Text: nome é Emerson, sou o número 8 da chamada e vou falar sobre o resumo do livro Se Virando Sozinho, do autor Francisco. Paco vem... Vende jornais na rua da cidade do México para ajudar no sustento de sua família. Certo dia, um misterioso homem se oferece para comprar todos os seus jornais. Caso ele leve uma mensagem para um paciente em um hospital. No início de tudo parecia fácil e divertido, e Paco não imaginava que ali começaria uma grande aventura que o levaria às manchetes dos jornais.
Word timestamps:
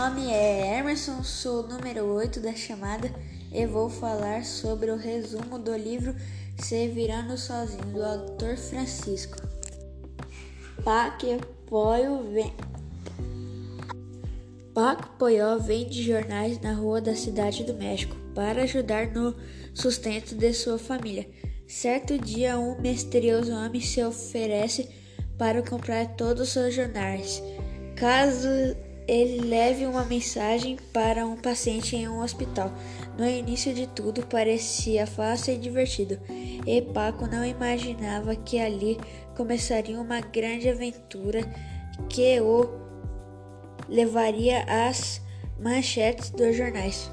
nome 0.00 0.32
é 0.32 0.78
Emerson, 0.78 1.22
sou 1.22 1.62
o 1.62 1.68
número 1.68 2.06
8 2.06 2.40
da 2.40 2.54
chamada 2.54 3.12
e 3.52 3.66
vou 3.66 3.90
falar 3.90 4.46
sobre 4.46 4.90
o 4.90 4.96
resumo 4.96 5.58
do 5.58 5.76
livro 5.76 6.16
Se 6.58 6.88
Virando 6.88 7.36
Sozinho, 7.36 7.84
do 7.92 8.02
autor 8.02 8.56
Francisco. 8.56 9.36
Paco 10.82 11.26
vem... 12.32 12.50
Vende 15.60 16.02
jornais 16.02 16.58
na 16.62 16.72
rua 16.72 17.02
da 17.02 17.14
cidade 17.14 17.62
do 17.64 17.74
México 17.74 18.16
para 18.34 18.62
ajudar 18.62 19.08
no 19.08 19.36
sustento 19.74 20.34
de 20.34 20.54
sua 20.54 20.78
família. 20.78 21.28
Certo 21.68 22.16
dia, 22.16 22.58
um 22.58 22.80
misterioso 22.80 23.52
homem 23.52 23.82
se 23.82 24.02
oferece 24.02 24.88
para 25.36 25.62
comprar 25.62 26.16
todos 26.16 26.40
os 26.40 26.48
seus 26.54 26.74
jornais. 26.74 27.42
Caso 27.96 28.48
ele 29.10 29.44
leve 29.44 29.86
uma 29.86 30.04
mensagem 30.04 30.76
para 30.92 31.26
um 31.26 31.36
paciente 31.36 31.96
em 31.96 32.08
um 32.08 32.22
hospital. 32.22 32.72
No 33.18 33.26
início 33.26 33.74
de 33.74 33.88
tudo 33.88 34.24
parecia 34.24 35.04
fácil 35.04 35.54
e 35.54 35.58
divertido, 35.58 36.16
e 36.64 36.80
Paco 36.80 37.26
não 37.26 37.44
imaginava 37.44 38.36
que 38.36 38.60
ali 38.60 38.98
começaria 39.36 40.00
uma 40.00 40.20
grande 40.20 40.68
aventura 40.68 41.40
que 42.08 42.40
o 42.40 42.70
levaria 43.88 44.64
às 44.68 45.20
manchetes 45.58 46.30
dos 46.30 46.56
jornais. 46.56 47.10